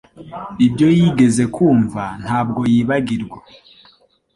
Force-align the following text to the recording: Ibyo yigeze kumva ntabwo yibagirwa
Ibyo 0.65 0.87
yigeze 0.97 1.43
kumva 1.55 2.03
ntabwo 2.23 2.61
yibagirwa 2.71 3.39